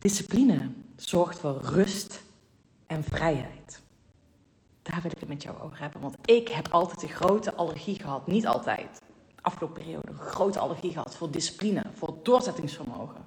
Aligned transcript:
Discipline 0.00 0.70
zorgt 0.96 1.38
voor 1.38 1.60
rust 1.62 2.22
en 2.86 3.04
vrijheid. 3.04 3.82
Daar 4.82 5.02
wil 5.02 5.10
ik 5.10 5.20
het 5.20 5.28
met 5.28 5.42
jou 5.42 5.60
over 5.60 5.80
hebben. 5.80 6.00
Want 6.00 6.16
ik 6.24 6.48
heb 6.48 6.68
altijd 6.68 7.02
een 7.02 7.08
grote 7.08 7.54
allergie 7.54 7.98
gehad. 7.98 8.26
Niet 8.26 8.46
altijd. 8.46 9.02
Afgelopen 9.40 9.82
periode 9.82 10.08
een 10.08 10.18
grote 10.18 10.58
allergie 10.58 10.92
gehad 10.92 11.16
voor 11.16 11.30
discipline, 11.30 11.84
voor 11.94 12.16
doorzettingsvermogen. 12.22 13.24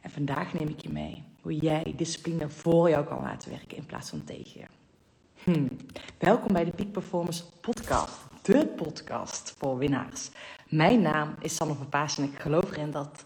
En 0.00 0.10
vandaag 0.10 0.52
neem 0.52 0.68
ik 0.68 0.80
je 0.80 0.90
mee 0.90 1.24
hoe 1.40 1.56
jij 1.56 1.92
discipline 1.96 2.48
voor 2.48 2.90
jou 2.90 3.06
kan 3.06 3.22
laten 3.22 3.50
werken 3.50 3.76
in 3.76 3.86
plaats 3.86 4.10
van 4.10 4.24
tegen 4.24 4.60
je. 4.60 4.66
Hm. 5.44 5.68
Welkom 6.18 6.52
bij 6.52 6.64
de 6.64 6.70
Peak 6.70 6.92
Performance 6.92 7.44
Podcast, 7.60 8.18
de 8.42 8.66
podcast 8.66 9.54
voor 9.58 9.78
winnaars. 9.78 10.30
Mijn 10.68 11.02
naam 11.02 11.34
is 11.40 11.54
Sanne 11.54 11.74
van 11.74 11.88
Paas 11.88 12.18
en 12.18 12.24
ik 12.24 12.38
geloof 12.38 12.70
erin 12.70 12.90
dat 12.90 13.24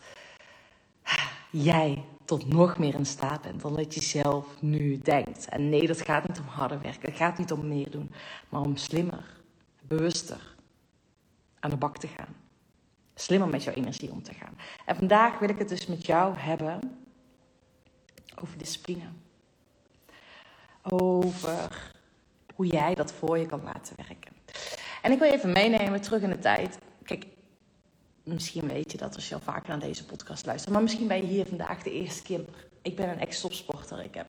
jij 1.62 2.04
tot 2.24 2.46
nog 2.46 2.78
meer 2.78 2.94
in 2.94 3.06
staat 3.06 3.42
bent 3.42 3.60
dan 3.60 3.74
dat 3.74 3.94
je 3.94 4.02
zelf 4.02 4.46
nu 4.60 4.98
denkt. 4.98 5.48
En 5.48 5.68
nee, 5.68 5.86
dat 5.86 6.00
gaat 6.00 6.28
niet 6.28 6.38
om 6.38 6.46
harder 6.46 6.80
werken, 6.80 7.08
het 7.08 7.18
gaat 7.18 7.38
niet 7.38 7.52
om 7.52 7.68
meer 7.68 7.90
doen, 7.90 8.10
maar 8.48 8.60
om 8.60 8.76
slimmer, 8.76 9.40
bewuster 9.82 10.54
aan 11.60 11.70
de 11.70 11.76
bak 11.76 11.98
te 11.98 12.08
gaan. 12.08 12.36
Slimmer 13.14 13.48
met 13.48 13.64
jouw 13.64 13.74
energie 13.74 14.10
om 14.10 14.22
te 14.22 14.34
gaan. 14.34 14.58
En 14.86 14.96
vandaag 14.96 15.38
wil 15.38 15.48
ik 15.48 15.58
het 15.58 15.68
dus 15.68 15.86
met 15.86 16.06
jou 16.06 16.36
hebben 16.36 16.98
over 18.42 18.58
discipline. 18.58 19.08
Over 20.82 21.92
hoe 22.54 22.66
jij 22.66 22.94
dat 22.94 23.12
voor 23.12 23.38
je 23.38 23.46
kan 23.46 23.62
laten 23.62 23.96
werken. 23.96 24.32
En 25.02 25.12
ik 25.12 25.18
wil 25.18 25.30
even 25.30 25.52
meenemen 25.52 26.00
terug 26.00 26.22
in 26.22 26.30
de 26.30 26.38
tijd. 26.38 26.78
Kijk, 27.02 27.26
misschien 28.24 28.68
weet 28.68 28.92
je 28.92 28.98
dat 28.98 29.14
als 29.14 29.28
je 29.28 29.34
al 29.34 29.40
vaker 29.40 29.68
naar 29.68 29.80
deze 29.80 30.04
podcast 30.04 30.46
luistert. 30.46 30.72
Maar 30.72 30.82
misschien 30.82 31.08
ben 31.08 31.16
je 31.16 31.22
hier 31.22 31.46
vandaag 31.46 31.82
de 31.82 31.90
eerste 31.90 32.22
keer. 32.22 32.44
Ik 32.82 32.96
ben 32.96 33.08
een 33.08 33.20
ex-topsporter. 33.20 34.04
Ik 34.04 34.14
heb 34.14 34.26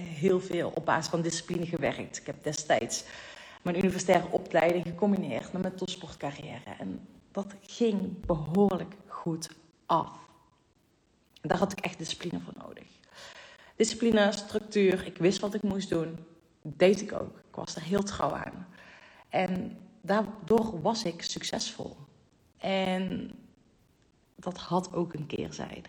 heel 0.00 0.40
veel 0.40 0.72
op 0.74 0.84
basis 0.84 1.10
van 1.10 1.22
discipline 1.22 1.66
gewerkt. 1.66 2.16
Ik 2.16 2.26
heb 2.26 2.44
destijds 2.44 3.04
mijn 3.62 3.76
universitaire 3.76 4.30
opleiding 4.30 4.84
gecombineerd 4.86 5.52
met 5.52 5.62
mijn 5.62 5.74
topsportcarrière. 5.74 6.70
En 6.78 7.08
dat 7.32 7.54
ging 7.60 8.26
behoorlijk 8.26 8.94
goed 9.06 9.48
af. 9.86 10.10
Daar 11.40 11.58
had 11.58 11.72
ik 11.72 11.80
echt 11.80 11.98
discipline 11.98 12.40
voor 12.40 12.54
nodig. 12.66 12.84
Discipline, 13.76 14.32
structuur, 14.32 15.06
ik 15.06 15.16
wist 15.16 15.40
wat 15.40 15.54
ik 15.54 15.62
moest 15.62 15.88
doen. 15.88 16.18
Deed 16.62 17.00
ik 17.00 17.12
ook. 17.12 17.38
Ik 17.38 17.54
was 17.54 17.76
er 17.76 17.82
heel 17.82 18.02
trouw 18.02 18.30
aan. 18.30 18.66
En 19.28 19.78
daardoor 20.00 20.80
was 20.80 21.04
ik 21.04 21.22
succesvol. 21.22 21.96
En 22.66 23.30
dat 24.34 24.58
had 24.58 24.92
ook 24.92 25.14
een 25.14 25.26
keerzijde. 25.26 25.88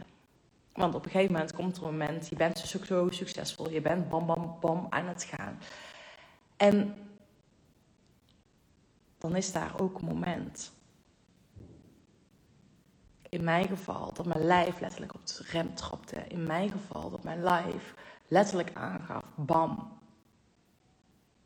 Want 0.73 0.95
op 0.95 1.05
een 1.05 1.11
gegeven 1.11 1.33
moment 1.33 1.53
komt 1.53 1.77
er 1.77 1.83
een 1.83 1.97
moment, 1.97 2.27
je 2.27 2.35
bent 2.35 2.59
zo 2.59 3.09
succesvol, 3.09 3.69
je 3.69 3.81
bent 3.81 4.09
bam 4.09 4.25
bam 4.25 4.57
bam 4.59 4.87
aan 4.89 5.07
het 5.07 5.23
gaan. 5.23 5.59
En 6.57 6.95
dan 9.17 9.35
is 9.35 9.51
daar 9.51 9.79
ook 9.79 9.99
een 9.99 10.07
moment. 10.07 10.71
In 13.29 13.43
mijn 13.43 13.67
geval 13.67 14.13
dat 14.13 14.25
mijn 14.25 14.45
lijf 14.45 14.79
letterlijk 14.79 15.13
op 15.13 15.27
de 15.27 15.43
rem 15.51 15.75
trapte. 15.75 16.15
In 16.27 16.43
mijn 16.43 16.71
geval 16.71 17.09
dat 17.09 17.23
mijn 17.23 17.43
lijf 17.43 17.93
letterlijk 18.27 18.71
aangaf: 18.73 19.23
bam, 19.35 19.99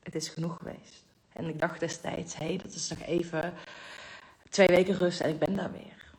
het 0.03 0.15
is 0.15 0.29
genoeg 0.29 0.57
geweest. 0.57 1.05
En 1.33 1.47
ik 1.47 1.59
dacht 1.59 1.79
destijds: 1.79 2.37
hé, 2.37 2.45
hey, 2.45 2.57
dat 2.57 2.73
is 2.73 2.89
nog 2.89 2.99
even 2.99 3.53
twee 4.51 4.67
weken 4.67 4.97
rust 4.97 5.19
en 5.19 5.29
ik 5.29 5.39
ben 5.39 5.55
daar 5.55 5.71
weer. 5.71 6.13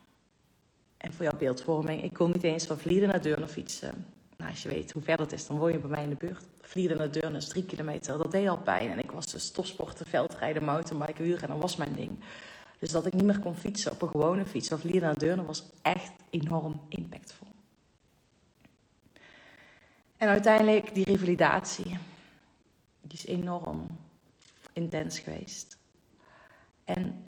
En 0.97 1.12
voor 1.12 1.25
jouw 1.25 1.38
beeldvorming, 1.38 2.02
ik 2.02 2.12
kon 2.12 2.30
niet 2.30 2.42
eens 2.42 2.66
van 2.66 2.78
Vlieden 2.78 3.08
naar 3.08 3.22
Deurne 3.22 3.48
fietsen. 3.48 4.06
Nou, 4.36 4.50
als 4.50 4.62
je 4.62 4.69
weet 4.69 4.92
hoe 4.92 5.02
ver 5.02 5.16
dat 5.16 5.33
is, 5.33 5.47
dan 5.47 5.58
woon 5.58 5.72
je 5.72 5.78
bij 5.78 5.91
mij 5.91 6.02
in 6.02 6.08
de 6.08 6.14
buurt. 6.14 6.44
Vlieden 6.61 6.97
naar 6.97 7.11
Deurne 7.11 7.36
is 7.36 7.48
drie 7.48 7.64
kilometer. 7.64 8.19
Dat 8.19 8.30
deed 8.30 8.48
al 8.48 8.58
pijn. 8.58 8.91
En 8.91 8.98
ik 8.98 9.11
was 9.11 9.33
dus 9.33 9.50
topsporter, 9.50 10.06
veldrijden, 10.06 10.64
mountainbiken, 10.64 11.24
wielrennen. 11.24 11.61
Dat 11.61 11.70
was 11.70 11.77
mijn 11.77 11.95
ding. 11.95 12.18
Dus 12.79 12.90
dat 12.90 13.06
ik 13.06 13.12
niet 13.12 13.24
meer 13.24 13.39
kon 13.39 13.55
fietsen 13.55 13.92
op 13.92 14.02
een 14.02 14.08
gewone 14.08 14.46
fiets 14.46 14.73
of 14.73 14.80
Vlieden 14.80 15.02
naar 15.02 15.18
Deurne 15.18 15.45
was 15.45 15.64
echt 15.83 16.12
enorm 16.30 16.80
impactvol. 16.89 17.48
En 20.17 20.29
uiteindelijk 20.29 20.95
die 20.95 21.05
revalidatie. 21.05 21.98
Die 23.01 23.18
is 23.18 23.27
enorm 23.27 23.86
intens 24.73 25.18
geweest. 25.18 25.79
En 26.85 27.24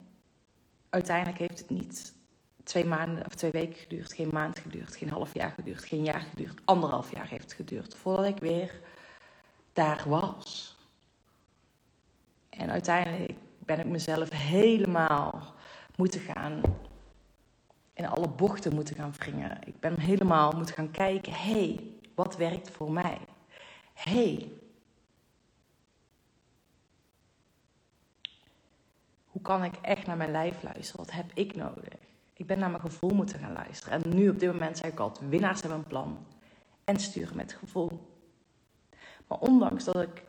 uiteindelijk 0.95 1.39
heeft 1.39 1.59
het 1.59 1.71
niet 1.71 2.15
twee 2.63 2.85
maanden 2.85 3.27
of 3.27 3.35
twee 3.35 3.51
weken 3.51 3.79
geduurd, 3.79 4.13
geen 4.13 4.31
maand 4.33 4.59
geduurd, 4.59 4.97
geen 4.97 5.11
half 5.11 5.35
jaar 5.35 5.51
geduurd, 5.51 5.85
geen 5.85 6.05
jaar 6.05 6.21
geduurd, 6.21 6.61
anderhalf 6.65 7.15
jaar 7.15 7.29
heeft 7.29 7.43
het 7.43 7.53
geduurd 7.53 7.95
voordat 7.95 8.27
ik 8.27 8.39
weer 8.39 8.81
daar 9.73 10.05
was. 10.07 10.77
En 12.49 12.71
uiteindelijk 12.71 13.39
ben 13.59 13.79
ik 13.79 13.87
mezelf 13.87 14.31
helemaal 14.31 15.55
moeten 15.97 16.21
gaan 16.21 16.61
in 17.95 18.07
alle 18.07 18.29
bochten 18.29 18.75
moeten 18.75 18.97
gaan 18.97 19.13
wringen. 19.19 19.59
Ik 19.65 19.81
ben 19.81 20.01
helemaal 20.01 20.53
moeten 20.57 20.75
gaan 20.75 20.91
kijken, 20.91 21.33
hé, 21.33 21.53
hey, 21.53 21.81
wat 22.15 22.37
werkt 22.37 22.71
voor 22.71 22.93
mij? 22.93 23.19
Hey, 23.95 24.53
kan 29.45 29.65
ik 29.65 29.75
echt 29.83 30.07
naar 30.07 30.17
mijn 30.17 30.31
lijf 30.31 30.63
luisteren? 30.63 31.05
Wat 31.05 31.15
heb 31.15 31.31
ik 31.35 31.57
nodig? 31.57 31.95
Ik 32.33 32.47
ben 32.47 32.59
naar 32.59 32.71
mijn 32.71 32.83
gevoel 32.83 33.15
moeten 33.15 33.39
gaan 33.39 33.53
luisteren. 33.53 34.03
En 34.03 34.15
nu 34.15 34.29
op 34.29 34.39
dit 34.39 34.53
moment 34.53 34.79
zeg 34.79 34.91
ik 34.91 35.01
altijd, 35.01 35.31
winnaars 35.31 35.61
hebben 35.61 35.79
een 35.79 35.87
plan. 35.87 36.27
En 36.85 37.01
sturen 37.01 37.37
met 37.37 37.53
gevoel. 37.53 38.13
Maar 39.27 39.39
ondanks 39.39 39.85
dat 39.85 40.01
ik 40.01 40.23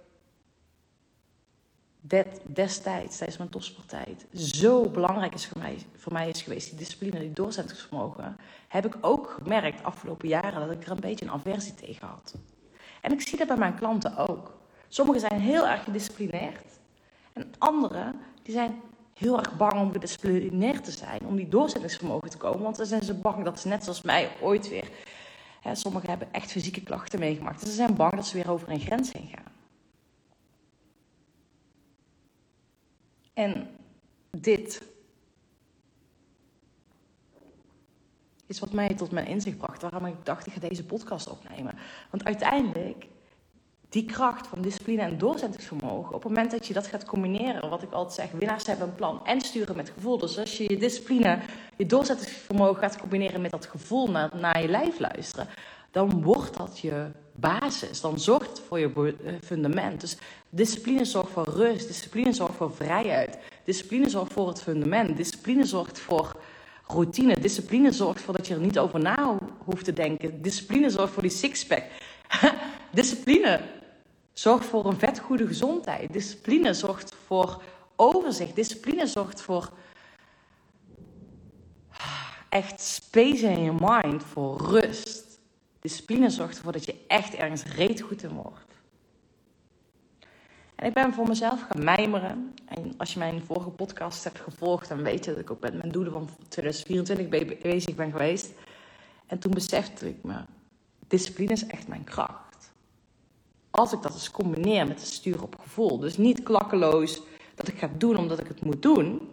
destijds, 2.43 3.17
tijdens 3.17 3.37
mijn 3.37 3.49
topsporttijd, 3.49 4.25
zo 4.33 4.89
belangrijk 4.89 5.33
is 5.33 5.47
voor 5.47 5.61
mij, 5.61 5.77
voor 5.95 6.13
mij 6.13 6.29
is 6.29 6.41
geweest, 6.41 6.69
die 6.69 6.77
discipline, 6.77 7.19
die 7.19 7.33
doorzettingsvermogen, 7.33 8.37
heb 8.67 8.85
ik 8.85 8.97
ook 9.01 9.37
gemerkt 9.41 9.83
afgelopen 9.83 10.27
jaren 10.27 10.67
dat 10.67 10.71
ik 10.71 10.85
er 10.85 10.91
een 10.91 10.99
beetje 10.99 11.25
een 11.25 11.31
aversie 11.31 11.75
tegen 11.75 12.07
had. 12.07 12.35
En 13.01 13.11
ik 13.11 13.21
zie 13.21 13.37
dat 13.37 13.47
bij 13.47 13.57
mijn 13.57 13.75
klanten 13.75 14.17
ook. 14.17 14.57
Sommigen 14.87 15.21
zijn 15.21 15.39
heel 15.39 15.67
erg 15.67 15.83
gedisciplineerd. 15.83 16.79
En 17.33 17.53
anderen 17.57 18.19
die 18.43 18.53
zijn 18.53 18.81
heel 19.19 19.37
erg 19.37 19.57
bang 19.57 19.73
om 19.73 19.91
gedisciplineerd 19.91 20.83
te 20.83 20.91
zijn, 20.91 21.25
om 21.25 21.35
die 21.35 21.49
doorzettingsvermogen 21.49 22.29
te 22.29 22.37
komen. 22.37 22.61
Want 22.61 22.77
dan 22.77 22.85
zijn 22.85 23.03
ze 23.03 23.13
bang 23.13 23.43
dat 23.43 23.59
ze 23.59 23.67
net 23.67 23.83
zoals 23.83 24.01
mij 24.01 24.29
ooit 24.41 24.69
weer. 24.69 24.89
Hè, 25.61 25.75
sommigen 25.75 26.09
hebben 26.09 26.33
echt 26.33 26.51
fysieke 26.51 26.81
klachten 26.83 27.19
meegemaakt. 27.19 27.59
Dus 27.59 27.69
ze 27.69 27.75
zijn 27.75 27.95
bang 27.95 28.15
dat 28.15 28.27
ze 28.27 28.35
weer 28.35 28.49
over 28.49 28.69
een 28.69 28.79
grens 28.79 29.11
heen 29.11 29.27
gaan. 29.27 29.53
En 33.33 33.69
dit 34.31 34.81
is 38.45 38.59
wat 38.59 38.71
mij 38.71 38.93
tot 38.93 39.11
mijn 39.11 39.27
inzicht 39.27 39.57
bracht. 39.57 39.81
Waarom 39.81 40.05
ik 40.05 40.25
dacht, 40.25 40.47
ik 40.47 40.53
ga 40.53 40.59
deze 40.59 40.85
podcast 40.85 41.29
opnemen. 41.29 41.77
Want 42.09 42.23
uiteindelijk 42.23 43.07
die 43.95 44.05
kracht 44.05 44.47
van 44.47 44.61
discipline 44.61 45.01
en 45.01 45.17
doorzettingsvermogen, 45.17 46.15
op 46.15 46.23
het 46.23 46.31
moment 46.31 46.51
dat 46.51 46.67
je 46.67 46.73
dat 46.73 46.87
gaat 46.87 47.05
combineren, 47.05 47.69
wat 47.69 47.83
ik 47.83 47.91
altijd 47.91 48.13
zeg, 48.13 48.39
winnaars 48.39 48.65
hebben 48.65 48.87
een 48.87 48.95
plan 48.95 49.25
en 49.25 49.41
sturen 49.41 49.75
met 49.75 49.91
gevoel. 49.95 50.17
Dus 50.17 50.37
als 50.37 50.57
je 50.57 50.69
je 50.69 50.77
discipline, 50.77 51.39
je 51.75 51.85
doorzettingsvermogen 51.85 52.81
gaat 52.81 52.97
combineren 52.97 53.41
met 53.41 53.51
dat 53.51 53.65
gevoel 53.65 54.07
naar, 54.07 54.29
naar 54.33 54.61
je 54.61 54.67
lijf 54.67 54.99
luisteren, 54.99 55.47
dan 55.91 56.23
wordt 56.23 56.57
dat 56.57 56.79
je 56.79 57.05
basis. 57.35 58.01
Dan 58.01 58.19
zorgt 58.19 58.49
het 58.49 58.59
voor 58.67 58.79
je 58.79 59.15
eh, 59.23 59.33
fundament. 59.43 60.01
Dus 60.01 60.17
discipline 60.49 61.05
zorgt 61.05 61.31
voor 61.31 61.49
rust, 61.49 61.87
discipline 61.87 62.33
zorgt 62.33 62.55
voor 62.55 62.73
vrijheid, 62.73 63.37
discipline 63.63 64.09
zorgt 64.09 64.33
voor 64.33 64.47
het 64.47 64.61
fundament, 64.61 65.17
discipline 65.17 65.65
zorgt 65.65 65.99
voor 65.99 66.35
routine, 66.87 67.39
discipline 67.39 67.91
zorgt 67.91 68.21
voor 68.21 68.33
dat 68.33 68.47
je 68.47 68.53
er 68.53 68.59
niet 68.59 68.79
over 68.79 68.99
na 68.99 69.37
hoeft 69.65 69.85
te 69.85 69.93
denken, 69.93 70.41
discipline 70.41 70.89
zorgt 70.89 71.13
voor 71.13 71.23
die 71.23 71.31
sixpack. 71.31 71.83
discipline 72.91 73.59
zorgt 74.37 74.65
voor 74.65 74.85
een 74.85 74.99
vetgoede 74.99 75.47
gezondheid. 75.47 76.13
Discipline 76.13 76.73
zorgt 76.73 77.15
voor 77.25 77.61
overzicht. 77.95 78.55
Discipline 78.55 79.07
zorgt 79.07 79.41
voor 79.41 79.69
echt 82.49 82.81
space 82.81 83.47
in 83.47 83.63
je 83.63 83.75
mind, 83.79 84.23
voor 84.23 84.61
rust. 84.61 85.39
Discipline 85.79 86.29
zorgt 86.29 86.57
ervoor 86.57 86.71
dat 86.71 86.85
je 86.85 87.05
echt 87.07 87.33
ergens 87.33 87.63
reet 87.63 88.01
goed 88.01 88.23
in 88.23 88.29
wordt. 88.29 88.73
En 90.75 90.87
ik 90.87 90.93
ben 90.93 91.13
voor 91.13 91.27
mezelf 91.27 91.61
gaan 91.61 91.83
mijmeren. 91.83 92.53
En 92.65 92.93
als 92.97 93.13
je 93.13 93.19
mijn 93.19 93.41
vorige 93.45 93.69
podcast 93.69 94.23
hebt 94.23 94.39
gevolgd, 94.39 94.89
dan 94.89 95.03
weet 95.03 95.25
je 95.25 95.31
dat 95.31 95.39
ik 95.39 95.51
ook 95.51 95.59
met 95.59 95.73
mijn 95.73 95.91
doelen 95.91 96.13
van 96.13 96.29
2024 96.47 97.59
bezig 97.61 97.95
ben 97.95 98.11
geweest. 98.11 98.51
En 99.27 99.39
toen 99.39 99.51
besefte 99.51 100.07
ik 100.07 100.23
me, 100.23 100.35
discipline 101.07 101.51
is 101.51 101.65
echt 101.65 101.87
mijn 101.87 102.03
kracht 102.03 102.44
als 103.75 103.93
ik 103.93 104.01
dat 104.01 104.13
eens 104.13 104.31
combineer 104.31 104.87
met 104.87 104.99
het 104.99 105.09
sturen 105.09 105.43
op 105.43 105.55
gevoel, 105.59 105.99
dus 105.99 106.17
niet 106.17 106.43
klakkeloos 106.43 107.21
dat 107.55 107.67
ik 107.67 107.77
ga 107.77 107.89
doen 107.97 108.17
omdat 108.17 108.39
ik 108.39 108.47
het 108.47 108.65
moet 108.65 108.81
doen, 108.81 109.29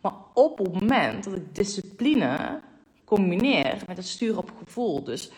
maar 0.00 0.12
op 0.34 0.58
het 0.58 0.80
moment 0.80 1.24
dat 1.24 1.34
ik 1.34 1.54
discipline 1.54 2.60
combineer 3.04 3.82
met 3.86 3.96
het 3.96 4.06
sturen 4.06 4.38
op 4.38 4.52
gevoel. 4.58 5.04
Dus 5.04 5.30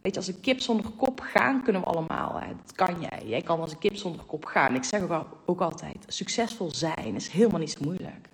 weet 0.00 0.14
je, 0.14 0.18
als 0.18 0.28
een 0.28 0.40
kip 0.40 0.60
zonder 0.60 0.90
kop 0.90 1.20
gaan, 1.20 1.62
kunnen 1.62 1.82
we 1.82 1.88
allemaal. 1.88 2.40
Hè? 2.40 2.46
Dat 2.56 2.72
kan 2.72 3.00
jij. 3.00 3.22
Jij 3.26 3.42
kan 3.42 3.60
als 3.60 3.72
een 3.72 3.78
kip 3.78 3.96
zonder 3.96 4.24
kop 4.24 4.44
gaan. 4.44 4.74
Ik 4.74 4.84
zeg 4.84 5.02
ook, 5.02 5.26
ook 5.46 5.60
altijd: 5.60 6.04
succesvol 6.06 6.74
zijn 6.74 7.14
is 7.14 7.28
helemaal 7.28 7.60
niet 7.60 7.70
zo 7.70 7.84
moeilijk. 7.84 8.28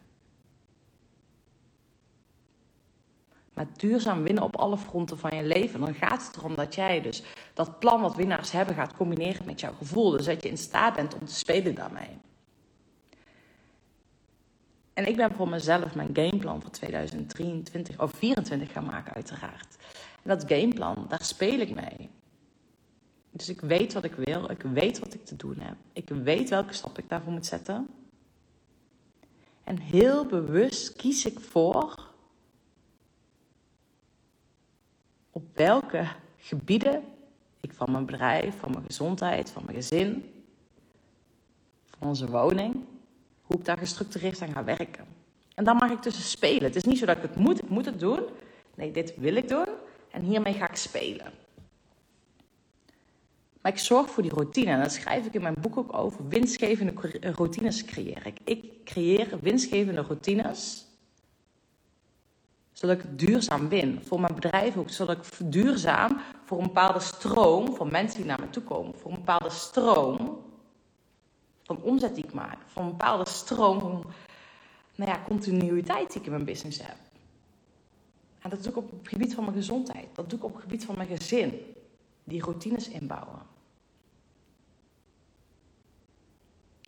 Maar 3.59 3.67
duurzaam 3.77 4.23
winnen 4.23 4.43
op 4.43 4.57
alle 4.57 4.79
fronten 4.79 5.19
van 5.19 5.37
je 5.37 5.43
leven. 5.43 5.81
Dan 5.81 5.95
gaat 5.95 6.27
het 6.27 6.37
erom 6.37 6.55
dat 6.55 6.75
jij 6.75 7.01
dus 7.01 7.23
dat 7.55 7.79
plan 7.79 8.01
wat 8.01 8.17
winnaars 8.17 8.51
hebben 8.51 8.75
gaat 8.75 8.97
combineren 8.97 9.47
met 9.47 9.61
jouw 9.61 9.73
gevoel. 9.73 10.11
Dus 10.11 10.27
dat 10.27 10.43
je 10.43 10.49
in 10.49 10.59
staat 10.59 10.95
bent 10.95 11.15
om 11.15 11.27
te 11.27 11.35
spelen 11.35 11.75
daarmee. 11.75 12.19
En 14.93 15.07
ik 15.09 15.17
ben 15.17 15.35
voor 15.35 15.49
mezelf 15.49 15.95
mijn 15.95 16.11
gameplan 16.13 16.61
voor 16.61 16.71
2023 16.71 18.01
of 18.01 18.11
2024 18.13 18.73
gaan 18.73 18.85
maken, 18.85 19.15
uiteraard. 19.15 19.77
En 20.23 20.29
dat 20.37 20.45
gameplan, 20.47 21.07
daar 21.09 21.25
speel 21.25 21.59
ik 21.59 21.75
mee. 21.75 22.11
Dus 23.31 23.49
ik 23.49 23.61
weet 23.61 23.93
wat 23.93 24.05
ik 24.05 24.15
wil, 24.15 24.51
ik 24.51 24.63
weet 24.63 24.99
wat 24.99 25.15
ik 25.15 25.25
te 25.25 25.37
doen 25.37 25.59
heb, 25.59 25.77
ik 25.93 26.09
weet 26.09 26.49
welke 26.49 26.73
stap 26.73 26.99
ik 26.99 27.09
daarvoor 27.09 27.33
moet 27.33 27.47
zetten. 27.47 27.89
En 29.65 29.79
heel 29.79 30.27
bewust 30.27 30.93
kies 30.93 31.25
ik 31.25 31.41
voor 31.41 31.98
op 35.39 35.57
welke 35.57 36.07
gebieden 36.37 37.03
ik 37.61 37.73
van 37.73 37.93
mijn 37.93 38.07
bedrijf, 38.07 38.59
van 38.59 38.71
mijn 38.71 38.85
gezondheid, 38.85 39.51
van 39.51 39.63
mijn 39.65 39.77
gezin, 39.77 40.33
van 41.99 42.09
onze 42.09 42.31
woning, 42.31 42.77
hoe 43.43 43.59
ik 43.59 43.65
daar 43.65 43.79
gestructureerd 43.79 44.43
aan 44.43 44.53
ga 44.53 44.65
werken. 44.65 45.05
En 45.55 45.65
dan 45.65 45.77
mag 45.77 45.91
ik 45.91 46.01
tussen 46.01 46.23
spelen. 46.23 46.63
Het 46.63 46.77
is 46.77 46.85
niet 46.85 46.99
zo 46.99 47.07
dat 47.07 47.17
ik 47.17 47.23
het 47.23 47.37
moet, 47.37 47.59
ik 47.59 47.69
moet 47.69 47.85
het 47.85 48.01
doen. 48.01 48.23
Nee, 48.75 48.91
dit 48.91 49.15
wil 49.17 49.35
ik 49.35 49.49
doen 49.49 49.67
en 50.11 50.23
hiermee 50.23 50.53
ga 50.53 50.69
ik 50.69 50.77
spelen. 50.77 51.33
Maar 53.61 53.73
ik 53.73 53.79
zorg 53.79 54.11
voor 54.11 54.23
die 54.23 54.35
routine 54.35 54.71
en 54.71 54.81
dat 54.83 54.93
schrijf 54.93 55.27
ik 55.27 55.35
in 55.35 55.43
mijn 55.43 55.61
boek 55.61 55.77
ook 55.77 55.95
over. 55.95 56.29
Winstgevende 56.29 56.93
routines 57.21 57.85
creëer 57.85 58.27
ik. 58.27 58.39
Ik 58.45 58.85
creëer 58.85 59.39
winstgevende 59.41 60.01
routines 60.01 60.88
zodat 62.79 62.99
ik 62.99 63.19
duurzaam 63.19 63.69
win. 63.69 64.01
Voor 64.05 64.21
mijn 64.21 64.35
bedrijf 64.35 64.77
ook, 64.77 64.91
zodat 64.91 65.17
ik 65.17 65.53
duurzaam 65.53 66.21
voor 66.45 66.59
een 66.59 66.67
bepaalde 66.67 67.01
stroom 67.01 67.75
van 67.75 67.91
mensen 67.91 68.17
die 68.19 68.27
naar 68.27 68.41
me 68.41 68.51
toe 68.51 68.63
komen, 68.63 68.95
voor 68.95 69.11
een 69.11 69.17
bepaalde 69.17 69.51
stroom 69.51 70.43
van 71.63 71.83
omzet 71.83 72.15
die 72.15 72.25
ik 72.25 72.33
maak, 72.33 72.59
voor 72.67 72.83
een 72.83 72.91
bepaalde 72.91 73.29
stroom 73.29 73.81
van 73.81 74.05
nou 74.95 75.11
ja, 75.11 75.23
continuïteit 75.27 76.09
die 76.09 76.19
ik 76.21 76.27
in 76.27 76.33
mijn 76.33 76.45
business 76.45 76.83
heb. 76.83 76.97
En 78.41 78.51
dat 78.51 78.63
doe 78.63 78.71
ik 78.73 78.79
op 78.79 78.91
het 78.91 79.09
gebied 79.09 79.35
van 79.35 79.45
mijn 79.45 79.57
gezondheid, 79.57 80.07
dat 80.15 80.31
doe 80.31 80.39
ik 80.39 80.45
op 80.45 80.53
het 80.53 80.63
gebied 80.63 80.85
van 80.85 80.97
mijn 80.97 81.09
gezin, 81.17 81.61
die 82.25 82.43
routines 82.43 82.89
inbouwen. 82.89 83.43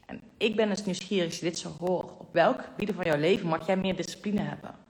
En 0.06 0.20
ik 0.36 0.56
ben 0.56 0.68
dus 0.68 0.84
nieuwsgierig 0.84 1.26
als 1.26 1.38
je 1.38 1.44
dit 1.44 1.58
zo 1.58 1.74
hoort. 1.78 2.10
Op 2.18 2.32
welke 2.32 2.62
gebieden 2.62 2.94
van 2.94 3.04
jouw 3.04 3.18
leven 3.18 3.48
mag 3.48 3.66
jij 3.66 3.76
meer 3.76 3.96
discipline 3.96 4.40
hebben? 4.40 4.88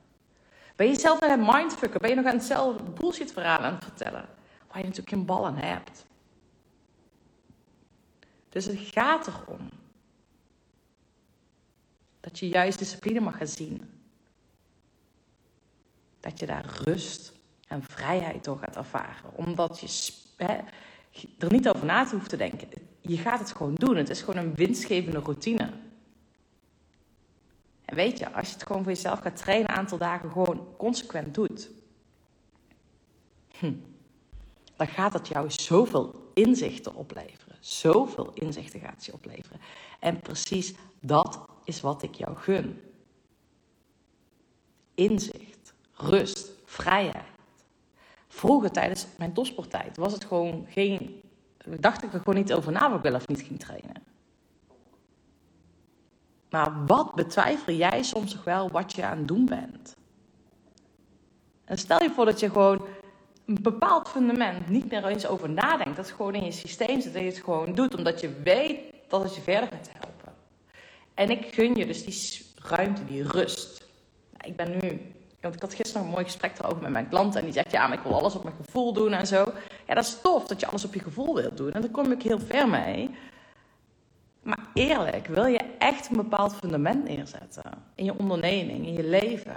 Ben 0.80 0.88
je 0.88 0.98
zelf 0.98 1.20
aan 1.20 1.30
het 1.30 1.54
mindfucken? 1.54 2.00
Ben 2.00 2.10
je 2.10 2.16
nog 2.16 2.24
aan 2.24 2.36
hetzelfde 2.36 2.82
bullshit 2.82 3.32
verhaal 3.32 3.58
aan 3.58 3.74
het 3.74 3.84
vertellen? 3.84 4.28
Waar 4.68 4.78
je 4.78 4.82
natuurlijk 4.82 5.08
geen 5.08 5.24
ballen 5.24 5.56
hebt. 5.56 6.06
Dus 8.48 8.64
het 8.64 8.78
gaat 8.78 9.26
erom 9.26 9.70
dat 12.20 12.38
je 12.38 12.48
juist 12.48 12.78
discipline 12.78 13.20
mag 13.20 13.36
gaan 13.36 13.46
zien. 13.46 13.90
Dat 16.20 16.38
je 16.38 16.46
daar 16.46 16.80
rust 16.84 17.32
en 17.68 17.82
vrijheid 17.82 18.44
door 18.44 18.58
gaat 18.58 18.76
ervaren. 18.76 19.34
Omdat 19.34 19.80
je 19.80 20.62
er 21.38 21.52
niet 21.52 21.68
over 21.68 21.86
na 21.86 22.04
te 22.04 22.14
hoeft 22.14 22.28
te 22.28 22.36
denken. 22.36 22.68
Je 23.00 23.16
gaat 23.16 23.38
het 23.38 23.52
gewoon 23.52 23.74
doen. 23.74 23.96
Het 23.96 24.10
is 24.10 24.22
gewoon 24.22 24.44
een 24.44 24.54
winstgevende 24.54 25.18
routine. 25.18 25.70
Weet 27.90 28.18
je, 28.18 28.32
als 28.32 28.48
je 28.48 28.54
het 28.54 28.66
gewoon 28.66 28.82
voor 28.82 28.92
jezelf 28.92 29.18
gaat 29.18 29.36
trainen, 29.36 29.70
een 29.70 29.76
aantal 29.76 29.98
dagen 29.98 30.30
gewoon 30.30 30.66
consequent 30.76 31.34
doet, 31.34 31.70
hm, 33.58 33.72
dan 34.76 34.86
gaat 34.86 35.12
dat 35.12 35.28
jou 35.28 35.50
zoveel 35.50 36.30
inzichten 36.34 36.94
opleveren. 36.94 37.56
Zoveel 37.60 38.30
inzichten 38.34 38.80
gaat 38.80 39.04
je 39.04 39.12
opleveren. 39.12 39.60
En 39.98 40.20
precies 40.20 40.74
dat 41.00 41.44
is 41.64 41.80
wat 41.80 42.02
ik 42.02 42.14
jou 42.14 42.36
gun. 42.36 42.80
Inzicht, 44.94 45.74
rust, 45.92 46.50
vrijheid. 46.64 47.24
Vroeger 48.28 48.70
tijdens 48.70 49.06
mijn 49.18 49.32
topsporttijd 49.32 49.96
was 49.96 50.12
het 50.12 50.24
gewoon 50.24 50.66
geen. 50.68 51.22
dacht 51.64 52.02
ik 52.02 52.12
er 52.12 52.18
gewoon 52.18 52.34
niet 52.34 52.52
over 52.52 52.72
na 52.72 52.90
of 52.90 52.96
ik 52.96 53.02
wel 53.02 53.14
of 53.14 53.28
niet 53.28 53.42
ging 53.42 53.58
trainen. 53.58 54.09
Maar 56.50 56.86
wat 56.86 57.14
betwijfel 57.14 57.72
jij 57.72 58.02
soms 58.02 58.34
nog 58.34 58.44
wel 58.44 58.70
wat 58.70 58.92
je 58.92 59.04
aan 59.04 59.18
het 59.18 59.28
doen 59.28 59.44
bent? 59.44 59.96
En 61.64 61.78
stel 61.78 62.02
je 62.02 62.10
voor 62.10 62.24
dat 62.24 62.40
je 62.40 62.50
gewoon 62.50 62.86
een 63.46 63.62
bepaald 63.62 64.08
fundament 64.08 64.68
niet 64.68 64.90
meer 64.90 65.06
eens 65.06 65.26
over 65.26 65.50
nadenkt. 65.50 65.96
Dat 65.96 66.06
het 66.06 66.14
gewoon 66.16 66.34
in 66.34 66.44
je 66.44 66.52
systeem 66.52 67.00
zit. 67.00 67.12
Dat 67.12 67.22
je 67.22 67.28
het 67.28 67.38
gewoon 67.38 67.74
doet 67.74 67.94
omdat 67.94 68.20
je 68.20 68.40
weet 68.44 68.78
dat 69.08 69.22
het 69.22 69.34
je 69.34 69.40
verder 69.40 69.68
gaat 69.68 69.90
helpen. 69.92 70.34
En 71.14 71.30
ik 71.30 71.54
gun 71.54 71.74
je 71.74 71.86
dus 71.86 72.04
die 72.04 72.46
ruimte, 72.56 73.04
die 73.04 73.22
rust. 73.22 73.88
Ik 74.40 74.56
ben 74.56 74.70
nu, 74.70 75.00
want 75.40 75.54
ik 75.54 75.60
had 75.60 75.74
gisteren 75.74 76.06
een 76.06 76.12
mooi 76.12 76.24
gesprek 76.24 76.58
erover 76.58 76.82
met 76.82 76.90
mijn 76.90 77.08
klant. 77.08 77.34
En 77.34 77.44
die 77.44 77.52
zegt, 77.52 77.70
ja, 77.70 77.86
maar 77.86 77.98
ik 77.98 78.04
wil 78.04 78.18
alles 78.18 78.34
op 78.34 78.42
mijn 78.42 78.56
gevoel 78.64 78.92
doen 78.92 79.12
en 79.12 79.26
zo. 79.26 79.52
Ja, 79.86 79.94
dat 79.94 80.04
is 80.04 80.20
tof 80.22 80.46
dat 80.46 80.60
je 80.60 80.66
alles 80.66 80.84
op 80.84 80.94
je 80.94 81.00
gevoel 81.00 81.34
wilt 81.34 81.56
doen. 81.56 81.72
En 81.72 81.80
daar 81.80 81.90
kom 81.90 82.12
ik 82.12 82.22
heel 82.22 82.40
ver 82.40 82.68
mee. 82.68 83.10
Maar 84.42 84.66
eerlijk, 84.74 85.26
wil 85.26 85.46
je 85.46 85.58
echt 85.78 86.10
een 86.10 86.16
bepaald 86.16 86.54
fundament 86.54 87.04
neerzetten 87.04 87.64
in 87.94 88.04
je 88.04 88.18
onderneming, 88.18 88.86
in 88.86 88.92
je 88.92 89.04
leven, 89.04 89.56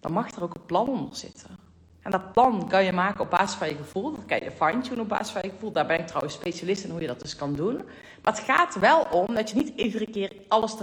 dan 0.00 0.12
mag 0.12 0.30
er 0.30 0.42
ook 0.42 0.54
een 0.54 0.66
plan 0.66 0.88
onder 0.88 1.16
zitten. 1.16 1.64
En 2.04 2.10
dat 2.10 2.32
plan 2.32 2.68
kan 2.68 2.84
je 2.84 2.92
maken 2.92 3.20
op 3.20 3.30
basis 3.30 3.56
van 3.56 3.68
je 3.68 3.74
gevoel. 3.74 4.14
Dat 4.14 4.24
kan 4.26 4.40
je 4.40 4.50
fine-tunen 4.50 5.00
op 5.00 5.08
basis 5.08 5.32
van 5.32 5.42
je 5.44 5.50
gevoel. 5.50 5.72
Daar 5.72 5.86
ben 5.86 5.98
ik 5.98 6.06
trouwens 6.06 6.34
specialist 6.34 6.84
in 6.84 6.90
hoe 6.90 7.00
je 7.00 7.06
dat 7.06 7.20
dus 7.20 7.36
kan 7.36 7.54
doen. 7.54 7.76
Maar 8.22 8.34
het 8.34 8.38
gaat 8.38 8.78
wel 8.78 9.06
om 9.10 9.34
dat 9.34 9.50
je 9.50 9.56
niet 9.56 9.72
iedere 9.76 10.10
keer 10.10 10.32
alles 10.48 10.76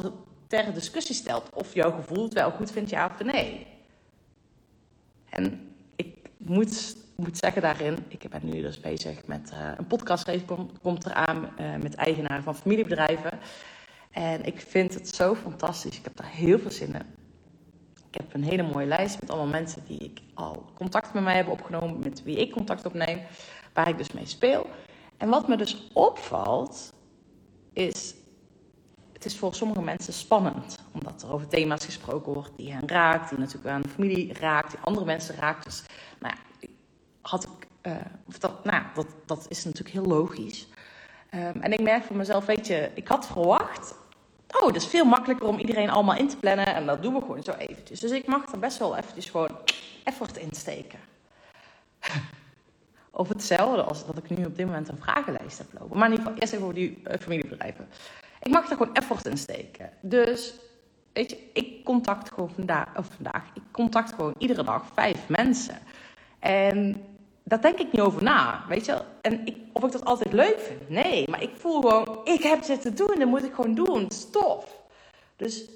ter, 0.48 0.74
discussie 0.74 1.16
stelt. 1.16 1.50
Of 1.54 1.74
jouw 1.74 1.92
gevoel 1.92 2.24
het 2.24 2.34
wel 2.34 2.52
goed 2.52 2.72
vindt, 2.72 2.90
ja 2.90 3.06
of 3.06 3.24
nee. 3.24 3.68
En 5.30 5.74
ik 5.96 6.30
moet 6.38 6.96
moet 7.22 7.38
zeggen 7.38 7.62
daarin, 7.62 7.98
ik 8.08 8.30
ben 8.30 8.42
nu 8.44 8.62
dus 8.62 8.80
bezig 8.80 9.26
met 9.26 9.52
uh, 9.54 9.72
een 9.78 9.88
podcastreeks 9.88 10.46
komt, 10.46 10.72
komt 10.82 11.06
eraan 11.06 11.50
uh, 11.60 11.76
met 11.82 11.96
eigenaren 11.96 12.44
van 12.44 12.56
familiebedrijven. 12.56 13.40
En 14.12 14.46
ik 14.46 14.62
vind 14.62 14.94
het 14.94 15.16
zo 15.16 15.36
fantastisch. 15.36 15.98
Ik 15.98 16.04
heb 16.04 16.18
daar 16.18 16.32
heel 16.32 16.60
veel 16.60 16.72
zin 16.72 16.94
in. 16.94 17.20
Ik 18.10 18.18
heb 18.18 18.34
een 18.34 18.44
hele 18.44 18.64
mooie 18.64 18.86
lijst 18.86 19.20
met 19.20 19.30
allemaal 19.30 19.48
mensen 19.48 19.84
die 19.88 20.00
ik 20.00 20.20
al 20.34 20.66
contact 20.74 21.14
met 21.14 21.24
mij 21.24 21.36
hebben 21.36 21.54
opgenomen, 21.54 22.00
met 22.00 22.24
wie 22.24 22.38
ik 22.38 22.52
contact 22.52 22.86
opneem, 22.86 23.22
waar 23.74 23.90
ik 23.90 23.98
dus 23.98 24.12
mee 24.12 24.26
speel. 24.26 24.70
En 25.18 25.30
wat 25.30 25.48
me 25.48 25.58
dus 25.58 25.88
opvalt, 25.94 26.94
is 27.74 28.16
het 29.14 29.32
is 29.32 29.38
voor 29.38 29.56
sommige 29.56 29.82
mensen 29.82 30.14
spannend, 30.14 30.78
omdat 30.92 31.22
er 31.22 31.32
over 31.32 31.48
thema's 31.48 31.86
gesproken 31.86 32.34
wordt 32.34 32.58
die 32.58 32.74
hen 32.74 32.88
raakt, 32.88 33.30
die 33.30 33.40
natuurlijk 33.40 33.68
aan 33.68 33.82
de 33.82 33.90
familie 33.90 34.34
raakt, 34.34 34.72
die 34.72 34.80
andere 34.80 35.06
mensen 35.06 35.36
raakt. 35.36 35.64
Dus 35.64 35.84
nou 36.20 36.34
ja, 36.36 36.51
had 37.22 37.44
ik, 37.44 37.68
uh, 37.82 37.96
of 38.28 38.38
dat, 38.40 38.64
nou, 38.64 38.84
dat, 38.94 39.08
dat 39.26 39.46
is 39.50 39.64
natuurlijk 39.64 39.96
heel 39.96 40.06
logisch. 40.06 40.68
Um, 41.34 41.62
en 41.62 41.74
ik 41.74 41.82
merk 41.82 42.04
voor 42.04 42.16
mezelf, 42.16 42.46
weet 42.46 42.68
je, 42.68 42.92
ik 42.94 43.08
had 43.08 43.28
verwacht, 43.28 43.96
oh, 44.60 44.68
het 44.68 44.76
is 44.76 44.88
veel 44.88 45.06
makkelijker 45.06 45.48
om 45.48 45.60
iedereen 45.60 45.90
allemaal 45.90 46.16
in 46.16 46.28
te 46.28 46.38
plannen 46.38 46.66
en 46.66 46.86
dat 46.86 47.02
doen 47.02 47.14
we 47.14 47.22
gewoon 47.22 47.44
zo 47.44 47.52
eventjes. 47.52 48.00
Dus 48.00 48.12
ik 48.12 48.28
mag 48.28 48.52
er 48.52 48.60
best 48.60 48.78
wel 48.78 48.98
eventjes 48.98 49.30
gewoon 49.30 49.58
effort 50.04 50.38
in 50.38 50.50
steken. 50.52 51.00
of 53.12 53.30
hetzelfde 53.30 53.82
als 53.82 54.06
dat 54.06 54.18
ik 54.18 54.38
nu 54.38 54.46
op 54.46 54.56
dit 54.56 54.66
moment 54.66 54.90
een 54.90 55.02
vragenlijst 55.02 55.58
heb 55.58 55.68
lopen. 55.80 55.98
Maar 55.98 56.06
in 56.06 56.12
ieder 56.12 56.26
geval, 56.26 56.42
eerst 56.42 56.54
even 56.54 56.66
over 56.66 56.76
die 56.76 57.02
uh, 57.08 57.14
familiebedrijven. 57.20 57.88
Ik 58.42 58.52
mag 58.52 58.70
er 58.70 58.78
gewoon 58.78 58.94
effort 58.94 59.26
in 59.26 59.38
steken. 59.38 59.90
Dus, 60.00 60.54
weet 61.14 61.30
je, 61.30 61.50
ik 61.54 61.84
contact 61.84 62.30
gewoon 62.34 62.50
vandaag, 62.50 62.98
of 62.98 63.08
vandaag, 63.16 63.44
ik 63.54 63.62
contact 63.72 64.14
gewoon 64.14 64.36
iedere 64.38 64.64
dag 64.64 64.84
vijf 64.94 65.28
mensen. 65.28 65.78
En 66.40 67.06
daar 67.52 67.62
denk 67.62 67.80
ik 67.80 67.92
niet 67.92 68.02
over 68.02 68.24
na, 68.24 68.64
weet 68.68 68.86
je. 68.86 69.02
En 69.22 69.46
ik, 69.46 69.58
of 69.74 69.84
ik 69.84 69.92
dat 69.92 70.06
altijd 70.06 70.34
leuk 70.34 70.60
vind, 70.60 70.90
nee. 70.90 71.30
Maar 71.30 71.42
ik 71.42 71.56
voel 71.56 71.82
gewoon, 71.82 72.22
ik 72.24 72.44
heb 72.44 72.64
dit 72.64 72.82
te 72.82 72.94
doen, 72.94 73.20
dat 73.20 73.28
moet 73.28 73.44
ik 73.44 73.54
gewoon 73.54 73.76
doen. 73.76 74.04
Het 74.04 74.14
is 74.14 74.30
tof. 74.30 74.82
Dus 75.36 75.70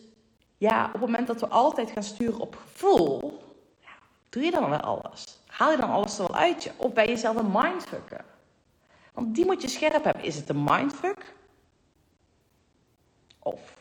ja, 0.57 0.85
op 0.85 0.91
het 0.91 1.01
moment 1.01 1.27
dat 1.27 1.39
we 1.39 1.47
altijd 1.47 1.91
gaan 1.91 2.03
sturen 2.03 2.39
op 2.39 2.55
gevoel, 2.55 3.41
ja, 3.81 3.89
doe 4.29 4.43
je 4.43 4.51
dan 4.51 4.69
wel 4.69 4.79
alles? 4.79 5.39
Haal 5.47 5.71
je 5.71 5.77
dan 5.77 5.89
alles 5.89 6.19
er 6.19 6.27
wel 6.27 6.35
uit 6.35 6.63
je? 6.63 6.71
Of 6.77 6.93
ben 6.93 7.09
je 7.09 7.17
zelf 7.17 7.35
een 7.35 7.51
mindfucker? 7.51 8.25
Want 9.13 9.35
die 9.35 9.45
moet 9.45 9.61
je 9.61 9.67
scherp 9.67 10.03
hebben. 10.03 10.23
Is 10.23 10.35
het 10.35 10.49
een 10.49 10.63
mindfuck? 10.63 11.35
Of? 13.39 13.77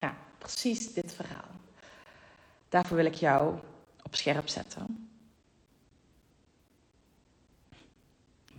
Ja, 0.00 0.14
precies 0.38 0.92
dit 0.92 1.14
verhaal. 1.14 1.50
Daarvoor 2.68 2.96
wil 2.96 3.06
ik 3.06 3.14
jou 3.14 3.54
op 4.02 4.14
scherp 4.14 4.48
zetten. 4.48 5.11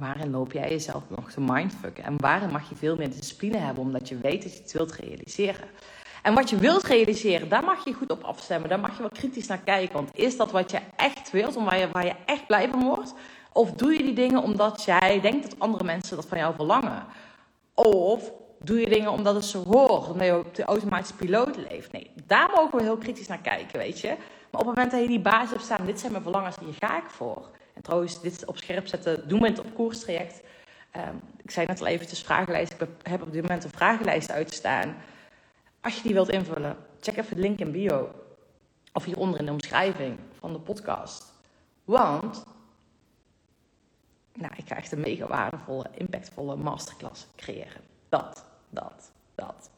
Waarin 0.03 0.31
loop 0.31 0.51
jij 0.51 0.69
jezelf 0.69 1.03
nog 1.07 1.31
te 1.31 1.41
mindfucken? 1.41 2.03
En 2.03 2.17
waarin 2.17 2.51
mag 2.51 2.69
je 2.69 2.75
veel 2.75 2.95
meer 2.95 3.09
discipline 3.09 3.57
hebben 3.57 3.83
omdat 3.83 4.09
je 4.09 4.17
weet 4.17 4.43
dat 4.43 4.53
je 4.53 4.61
het 4.61 4.71
wilt 4.71 4.91
realiseren? 4.91 5.67
En 6.21 6.33
wat 6.33 6.49
je 6.49 6.57
wilt 6.57 6.83
realiseren, 6.83 7.49
daar 7.49 7.63
mag 7.63 7.85
je 7.85 7.93
goed 7.93 8.11
op 8.11 8.23
afstemmen. 8.23 8.69
Daar 8.69 8.79
mag 8.79 8.95
je 8.95 9.01
wel 9.01 9.09
kritisch 9.09 9.47
naar 9.47 9.57
kijken. 9.57 9.93
Want 9.93 10.09
is 10.13 10.37
dat 10.37 10.51
wat 10.51 10.71
je 10.71 10.79
echt 10.95 11.31
wilt, 11.31 11.53
waar 11.53 11.77
je, 11.77 11.89
waar 11.91 12.05
je 12.05 12.15
echt 12.25 12.47
blij 12.47 12.69
van 12.69 12.83
wordt? 12.83 13.13
Of 13.53 13.71
doe 13.71 13.93
je 13.93 14.03
die 14.03 14.13
dingen 14.13 14.41
omdat 14.41 14.83
jij 14.83 15.19
denkt 15.21 15.49
dat 15.49 15.59
andere 15.59 15.83
mensen 15.83 16.15
dat 16.15 16.25
van 16.25 16.37
jou 16.37 16.55
verlangen? 16.55 17.05
Of 17.73 18.31
doe 18.59 18.79
je 18.79 18.89
dingen 18.89 19.11
omdat 19.11 19.35
het 19.35 19.45
zo 19.45 19.63
hoort, 19.63 20.09
omdat 20.09 20.27
je 20.27 20.37
op 20.37 20.55
de 20.55 20.63
automatische 20.63 21.15
piloot 21.15 21.57
leeft? 21.57 21.91
Nee, 21.91 22.11
daar 22.25 22.49
mogen 22.55 22.77
we 22.77 22.83
heel 22.83 22.97
kritisch 22.97 23.27
naar 23.27 23.41
kijken, 23.41 23.79
weet 23.79 23.99
je. 23.99 24.07
Maar 24.51 24.61
op 24.61 24.67
het 24.67 24.75
moment 24.75 24.91
dat 24.91 25.01
je 25.01 25.07
die 25.07 25.19
basis 25.19 25.49
hebt 25.49 25.63
staan, 25.63 25.85
dit 25.85 25.99
zijn 25.99 26.11
mijn 26.11 26.23
verlangens, 26.23 26.55
hier 26.59 26.75
ga 26.79 26.97
ik 26.97 27.09
voor. 27.09 27.49
En 27.73 27.81
trouwens, 27.81 28.21
dit 28.21 28.45
op 28.45 28.57
scherp 28.57 28.87
zetten 28.87 29.27
doen 29.27 29.41
we 29.41 29.47
het 29.47 29.59
op 29.59 29.73
koerstraject. 29.73 30.41
Um, 30.95 31.21
ik 31.43 31.51
zei 31.51 31.65
net 31.65 31.79
al 31.79 31.87
eventjes 31.87 32.21
vragenlijst. 32.21 32.73
Ik 32.73 32.87
heb 33.03 33.21
op 33.21 33.31
dit 33.31 33.41
moment 33.41 33.63
een 33.63 33.69
vragenlijst 33.69 34.31
uitstaan. 34.31 34.95
Als 35.81 35.95
je 35.95 36.01
die 36.03 36.13
wilt 36.13 36.29
invullen, 36.29 36.77
check 36.99 37.17
even 37.17 37.35
de 37.35 37.41
link 37.41 37.59
in 37.59 37.71
bio. 37.71 38.11
Of 38.93 39.03
hieronder 39.03 39.39
in 39.39 39.45
de 39.45 39.51
omschrijving 39.51 40.19
van 40.39 40.53
de 40.53 40.59
podcast. 40.59 41.33
Want 41.83 42.45
nou, 44.33 44.53
ik 44.55 44.67
ga 44.67 44.75
echt 44.75 44.91
een 44.91 44.99
mega 44.99 45.27
waardevolle, 45.27 45.89
impactvolle 45.93 46.55
masterclass 46.55 47.27
creëren. 47.35 47.81
Dat, 48.09 48.45
dat, 48.69 49.11
dat. 49.35 49.69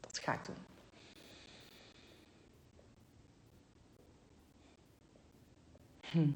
Dat 0.00 0.18
ga 0.18 0.32
ik 0.32 0.44
doen. 0.44 0.56
Hm. 6.10 6.30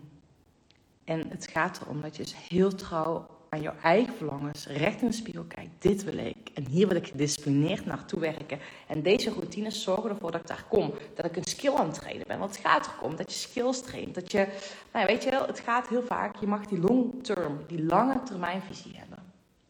En 1.11 1.29
het 1.29 1.49
gaat 1.49 1.81
erom 1.83 2.01
dat 2.01 2.17
je 2.17 2.23
dus 2.23 2.35
heel 2.49 2.75
trouw 2.75 3.27
aan 3.49 3.61
jouw 3.61 3.75
eigen 3.83 4.15
verlangens 4.15 4.67
recht 4.67 5.01
in 5.01 5.07
de 5.07 5.15
spiegel 5.15 5.45
kijkt. 5.45 5.71
Dit 5.79 6.05
wil 6.05 6.19
ik. 6.19 6.37
En 6.55 6.67
hier 6.67 6.89
wil 6.89 6.97
ik 6.97 7.07
gedisciplineerd 7.07 7.87
naartoe 7.87 8.21
werken. 8.21 8.59
En 8.87 9.03
deze 9.03 9.31
routines 9.31 9.83
zorgen 9.83 10.11
ervoor 10.11 10.31
dat 10.31 10.41
ik 10.41 10.47
daar 10.47 10.65
kom. 10.69 10.95
Dat 11.15 11.25
ik 11.25 11.37
een 11.37 11.45
skill 11.45 11.75
aan 11.75 11.87
het 11.87 11.95
trainen 11.95 12.27
ben. 12.27 12.39
Want 12.39 12.57
het 12.57 12.67
gaat 12.67 12.91
erom 12.99 13.17
dat 13.17 13.33
je 13.33 13.39
skills 13.39 13.83
traint. 13.83 14.15
Dat 14.15 14.33
je, 14.33 14.47
nou 14.93 15.07
weet 15.07 15.25
je 15.25 15.31
wel, 15.31 15.47
het 15.47 15.61
gaat 15.61 15.89
heel 15.89 16.03
vaak. 16.03 16.37
Je 16.37 16.47
mag 16.47 16.67
die 16.67 16.79
long 16.79 17.25
term, 17.25 17.65
die 17.67 17.85
lange 17.85 18.23
termijn 18.23 18.63
visie 18.63 18.97
hebben. 18.97 19.19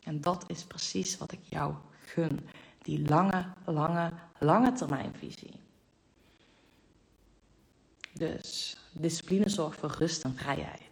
En 0.02 0.20
dat 0.20 0.44
is 0.46 0.64
precies 0.64 1.18
wat 1.18 1.32
ik 1.32 1.40
jou 1.42 1.74
gun. 2.04 2.40
Die 2.82 3.08
lange, 3.08 3.44
lange, 3.64 4.10
lange 4.38 4.72
termijn 4.72 5.14
visie. 5.18 5.60
Dus 8.12 8.76
discipline 8.92 9.48
zorgt 9.48 9.78
voor 9.78 9.94
rust 9.98 10.24
en 10.24 10.36
vrijheid. 10.36 10.89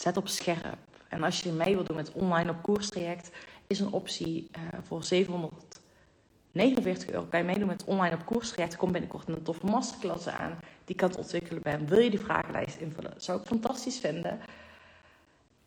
Zet 0.00 0.16
op 0.16 0.28
scherp. 0.28 0.78
En 1.08 1.22
als 1.22 1.40
je 1.40 1.52
mee 1.52 1.74
wilt 1.74 1.86
doen 1.86 1.96
met 1.96 2.12
online 2.12 2.50
op 2.50 2.62
koerstraject, 2.62 3.30
is 3.66 3.80
een 3.80 3.92
optie 3.92 4.50
uh, 4.56 4.62
voor 4.82 5.04
749 5.04 7.10
euro. 7.10 7.24
Kan 7.24 7.40
je 7.40 7.46
meedoen 7.46 7.66
met 7.66 7.84
online 7.84 8.14
op 8.14 8.26
koerstraject. 8.26 8.72
Er 8.72 8.78
komt 8.78 8.92
binnenkort 8.92 9.28
een 9.28 9.42
toffe 9.42 9.66
masterclass 9.66 10.28
aan 10.28 10.58
die 10.84 10.94
ik 10.94 11.02
aan 11.02 11.08
het 11.08 11.18
ontwikkelen 11.18 11.62
ben. 11.62 11.86
Wil 11.86 11.98
je 11.98 12.10
die 12.10 12.20
vragenlijst 12.20 12.76
invullen? 12.76 13.10
Dat 13.10 13.24
zou 13.24 13.40
ik 13.40 13.46
fantastisch 13.46 13.98
vinden. 13.98 14.40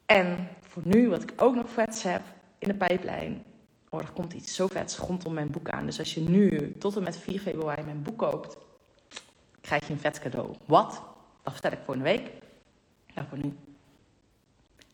En 0.06 0.48
voor 0.60 0.82
nu, 0.86 1.10
wat 1.10 1.24
ik 1.24 1.34
ook 1.36 1.56
nog 1.56 1.70
vets 1.70 2.04
heb 2.04 2.22
in 2.58 2.68
de 2.68 2.74
pijplijn. 2.74 3.44
Oh, 3.90 4.00
er 4.00 4.12
komt 4.12 4.34
iets 4.34 4.56
zo 4.56 4.68
vets 4.68 4.98
rondom 4.98 5.34
mijn 5.34 5.52
boek 5.52 5.70
aan. 5.70 5.86
Dus 5.86 6.00
als 6.00 6.14
je 6.14 6.22
nu 6.22 6.76
tot 6.78 6.96
en 6.96 7.04
met 7.04 7.18
4 7.18 7.40
februari 7.40 7.82
mijn 7.82 8.02
boek 8.02 8.18
koopt, 8.18 8.58
krijg 9.62 9.88
je 9.88 9.94
een 9.94 10.00
vet 10.00 10.20
cadeau. 10.20 10.56
Wat? 10.66 11.02
Dat 11.44 11.54
vertel 11.54 11.72
ik 11.72 11.80
voor 11.86 11.94
een 11.94 12.02
week. 12.02 12.32
Nou, 13.16 13.28
voor 13.28 13.38
nu 13.38 13.56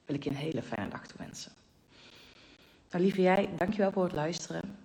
wil 0.06 0.16
ik 0.16 0.24
je 0.24 0.30
een 0.30 0.36
hele 0.36 0.62
fijne 0.62 0.90
dag 0.90 1.08
toewensen. 1.08 1.52
Nou, 2.92 3.04
lieve 3.04 3.22
jij, 3.22 3.50
dankjewel 3.58 3.92
voor 3.92 4.04
het 4.04 4.14
luisteren. 4.14 4.78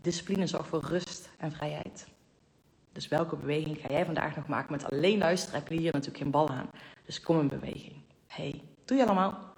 Discipline 0.00 0.46
zorgt 0.46 0.68
voor 0.68 0.84
rust 0.84 1.30
en 1.38 1.52
vrijheid. 1.52 2.06
Dus 2.92 3.08
welke 3.08 3.36
beweging 3.36 3.78
ga 3.78 3.88
jij 3.88 4.04
vandaag 4.04 4.36
nog 4.36 4.46
maken? 4.46 4.72
Met 4.72 4.90
alleen 4.90 5.18
luisteren 5.18 5.58
heb 5.58 5.68
je 5.68 5.78
hier 5.78 5.92
natuurlijk 5.92 6.22
geen 6.22 6.30
bal 6.30 6.48
aan. 6.48 6.70
Dus 7.04 7.20
kom 7.20 7.40
in 7.40 7.48
beweging. 7.48 7.94
Hey, 8.26 8.62
doe 8.84 8.96
je 8.96 9.04
allemaal. 9.04 9.53